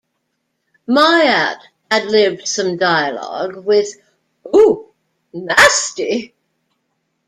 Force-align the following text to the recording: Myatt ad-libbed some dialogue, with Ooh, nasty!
Myatt 0.87 1.59
ad-libbed 1.93 2.47
some 2.47 2.75
dialogue, 2.75 3.63
with 3.63 3.89
Ooh, 4.47 4.91
nasty! 5.31 6.33